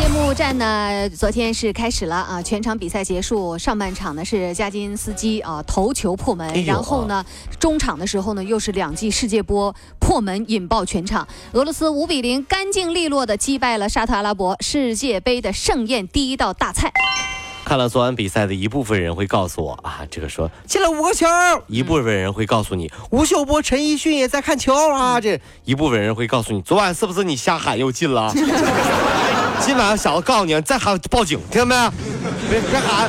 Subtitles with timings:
[0.00, 7.24] 揭幕战呢，昨天是开始了啊，全场比赛结束，上半场呢是加金斯基啊头球破门，然后呢
[7.58, 16.92] 中场的时候呢又是两记世界波破门引爆全场，俄罗斯五比零干净利落的击败了沙特阿拉伯，世界杯的盛宴第一道大菜。
[17.64, 21.26] 看了昨晚比赛的一部分人会告诉我啊，这个说进了五个球；
[21.66, 25.20] 一部分人会告诉你吴秀波、陈奕迅也在看球啊。
[25.20, 28.32] 这一部分人会告诉你，昨晚是不是你瞎喊又进了？
[29.60, 31.90] 今晚小子告诉你，再喊报警，听到没有？
[32.48, 33.08] 别别喊，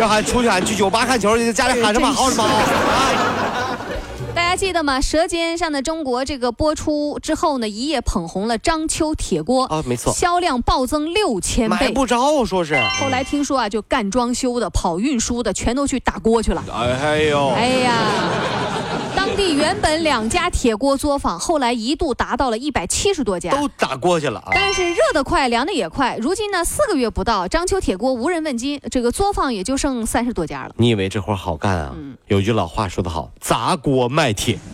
[0.00, 3.78] 要喊出去喊去酒吧看球去，家里喊什么好什么好啊！
[4.34, 4.98] 大家记得吗？
[5.02, 11.76] 《舌尖上的中国》这个播出之后呢，一夜捧红了章丘铁锅啊没错销量暴增六千倍。
[11.76, 12.74] 买不着，说是。
[13.00, 16.64] 后来听说啊，就干装修的、跑运输的，全都去打锅去了。
[16.72, 17.94] 哎呦，哎呀，
[19.34, 23.50] 当地原本两家铁锅作坊，后来一度达到了一百七十多家。
[23.50, 24.50] 都打过去了啊！
[24.52, 26.16] 但是热得快，凉的也快。
[26.20, 30.70] 如今呢，四个月不到，章丘铁锅无人问津，这个作坊也就剩三十多家了。
[30.76, 31.90] 你以为这活好干啊？
[31.96, 34.56] 嗯有句老话说得好，砸锅卖铁。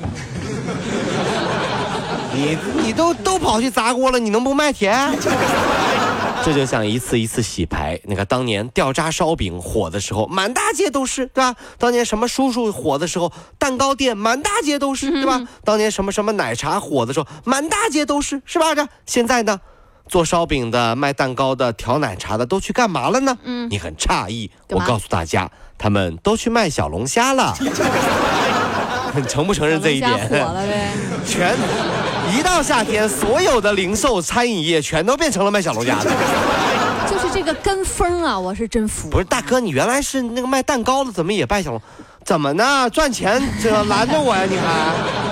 [2.34, 4.95] 你你都都跑去砸锅了，你能不卖铁？
[6.42, 8.00] 这就像一次一次洗牌。
[8.05, 11.55] 你看当年掉渣烧饼火的时候，满大街都是，对吧？
[11.78, 15.42] 当年什么叔叔火的时候，蛋糕店满大街都是，对吧？
[15.64, 18.74] 当年什么什么奶茶火的时候，满大街都是，是吧？
[18.74, 19.61] 这现在呢？
[20.08, 23.38] 做烧饼的、卖蛋糕的、调奶茶的都去干嘛了呢？
[23.44, 24.50] 嗯，你很诧异。
[24.70, 27.56] 我告诉大家，他们都去卖小龙虾了。
[29.14, 30.11] 你承不承认这一点？
[31.24, 31.56] 全
[32.31, 36.11] 一到夏天，所有的零售餐饮业全都变成了卖小龙虾的。
[37.11, 39.08] 就是这个跟风啊，我是真服。
[39.08, 41.83] 不是大哥，你原来是那个卖蛋糕的，怎么也卖小龙？
[42.24, 42.89] 怎么呢？
[42.90, 44.45] 赚钱这拦着我呀？
[44.48, 45.30] 你还？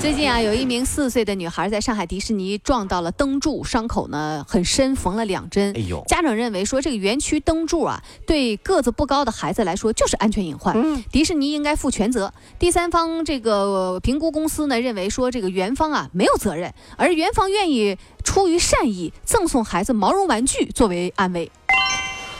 [0.00, 5.76] 最近啊，有一名四岁的女孩在上海迪士尼撞到了灯柱，伤口呢很深，缝了两针。
[5.76, 12.32] 哎呦家长认为说这个园区灯柱啊，对个子不高的孩子来说就是安全隐患，嗯迪士尼应该负全责。
[12.58, 21.52] 第三方这个评估公司呢认为说这个园方啊没有责任，而园方愿意出于善意赠送孩子毛绒玩具作为安慰。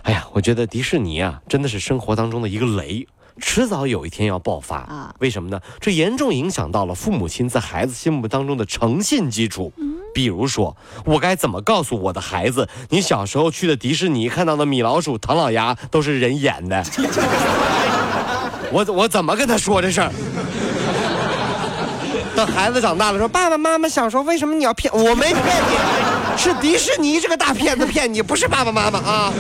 [0.04, 3.06] 哎呀，我觉得迪士尼啊，真的是生活当中的一个雷。
[3.40, 5.60] 迟早有一天要爆发啊为什么呢？
[5.80, 9.72] 这严重影响到了父母亲在孩子心目当中的诚信基础。
[10.12, 16.84] 比如说，我该怎么告诉我的孩子，你小时候去的迪士尼看到的米老鼠、唐老鸭都是人演的？
[18.72, 20.10] 我我怎么跟他说这事儿？
[22.34, 25.14] 等孩子长大了说：“爸爸妈妈，小时候为什么你要骗我？
[25.14, 29.32] 没骗你，是迪士尼这个大骗子骗你，不是爸爸妈妈啊。”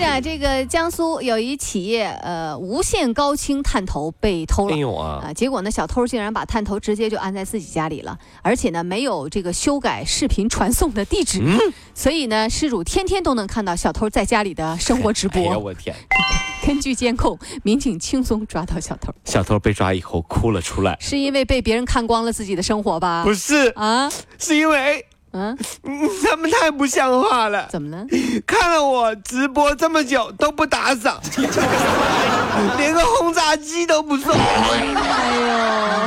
[0.00, 4.74] 近啊，这个江苏有一企业呃无线高清探头被偷了。
[4.74, 5.20] 哎呦啊！
[5.26, 11.58] 啊，结果呢，小偷竟然把探头直接就安在自己家里了，而且呢，没有这个修改视频传送的地址，嗯
[11.94, 15.64] 所以呢，失主天天都能看到小偷在家里的生活直播哎呀，播。
[15.64, 15.94] 我天！
[16.66, 20.96] 根据监控，民警轻松抓到小偷，小偷被抓以后哭了出来。
[21.00, 23.22] 是因为被别人看光了自己的生活吧？
[23.24, 27.68] 不是，啊，是因为嗯，嗯 他们太不像话了。
[27.70, 28.04] 怎么了？
[28.46, 31.20] 看了我直播这么久都不打赏，
[32.76, 35.36] 连个轰炸机都不送，哎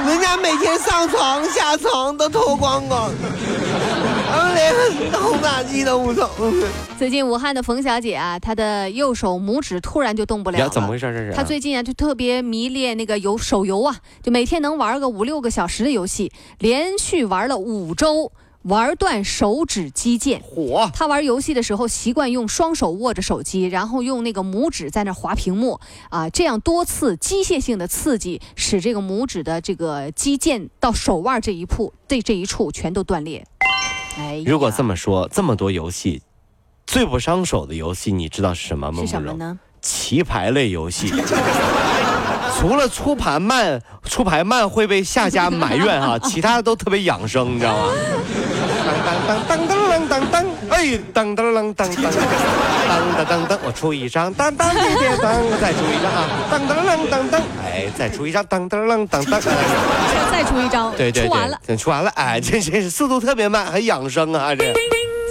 [0.03, 3.09] 呦，人家每天上床下床都脱光光，
[4.29, 6.29] 他们连个轰炸机都不送。
[6.97, 10.66] 最近武汉的冯小姐啊，她的右手拇指突然就动不了了。
[10.66, 11.06] 呀，怎么回事？
[11.13, 11.33] 这是？
[11.33, 18.31] 她最近啊就特别迷恋那个游手游啊，就每天能玩个五六个小时的游戏，连续玩了五周，
[18.63, 20.41] 玩断手指肌腱。
[20.41, 25.79] 火，他玩游戏的时候习惯用双手握着手机，然后用那个拇指在那划屏幕
[26.09, 33.45] 啊，这样多次机械性的刺激，使这个拇指的这个肌腱到手腕这一处，这这一处全都断裂。
[34.18, 36.21] 哎，如果这么说，这么多游戏，
[36.86, 39.01] 最不伤手的游戏，你知道是什么吗？
[39.01, 39.33] 是什么？
[39.33, 39.60] 呢？
[39.81, 41.12] 棋牌类游戏。
[42.56, 47.92] 除了出盘慢，出牌慢会被下家埋怨啊，其他的都特别养生，你知道吗？
[49.28, 50.84] 当当当当当当当，哎，
[51.14, 52.12] 噔噔噔噔噔噔
[53.18, 59.40] 噔噔噔，我出一张，噔噔噔噔噔，再出一张啊，噔噔噔噔噔，哎，再出一张，噔噔噔噔噔，
[60.31, 61.58] 再出一张，对对出完了。
[61.66, 64.74] 对，出完了，哎，这这是速度特别慢，很养生啊，这。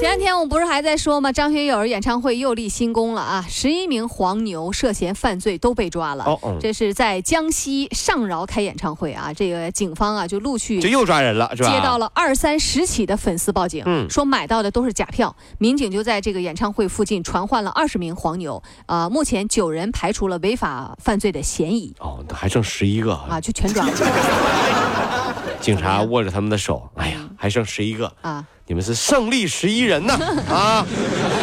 [0.02, 1.30] 前两天我们不是还在说吗？
[1.30, 3.46] 张学友演唱会又立新功了啊！
[3.48, 6.24] 十一名黄牛涉嫌犯罪都被抓了。
[6.24, 11.70] 哦哦这是在江西上饶开演唱会啊，这个警方啊就陆续就又抓人了，是吧？
[11.70, 15.36] 接到了二三十起的粉丝报警，嗯说买到的都是假票。
[15.58, 23.92] 民警就在这个演唱会附近传唤了二十名黄牛，啊、目前九人排除了违法犯罪的嫌疑哦，还剩十一个啊，就全抓了
[25.62, 28.46] 警察握着他们的手，哎呀，还剩十一个，啊。
[28.68, 30.14] 你们是胜利十一人呢！
[30.48, 30.86] 啊，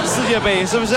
[0.05, 0.95] 世界杯是不是？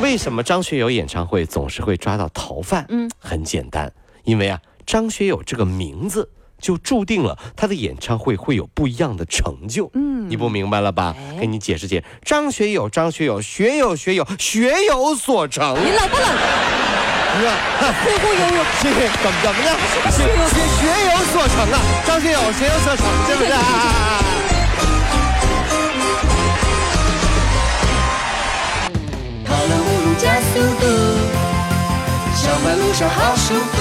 [0.00, 2.86] 为什么张学友演唱会总是会抓到逃犯？
[2.88, 3.92] 嗯，很简单，
[4.24, 9.90] 因为啊，张学友这个名字就注定了他的演唱会会有不一样的成就。
[9.92, 11.14] 嗯你不明白了吧？
[11.18, 12.04] 哎给你解释解释。
[12.24, 15.74] 张学友，张学友，学有学有，学有所成。
[15.74, 16.87] 你冷不冷？
[17.46, 18.60] 忽忽悠悠。
[18.82, 19.68] 这个怎么怎么的？
[20.10, 21.76] 学学学有所成啊！
[22.06, 23.56] 张学友学有所成，是不是啊？
[29.44, 30.82] 跑了五路加速度，
[32.34, 33.76] 上班路上好舒服。